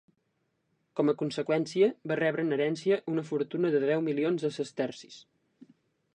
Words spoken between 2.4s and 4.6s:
en herència una fortuna de deu milions de